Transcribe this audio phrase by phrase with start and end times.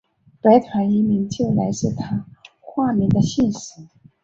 [0.41, 2.25] 白团一名就来自他
[2.59, 3.87] 化名的姓氏。